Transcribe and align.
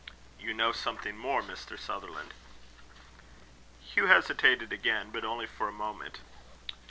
"You 0.39 0.55
know 0.55 0.71
something 0.71 1.15
more, 1.15 1.43
Mr. 1.43 1.79
Sutherland." 1.79 2.33
Hugh 3.87 4.07
hesitated 4.07 4.73
again, 4.73 5.11
but 5.11 5.23
only 5.23 5.45
for 5.45 5.67
a 5.67 5.71
moment. 5.71 6.17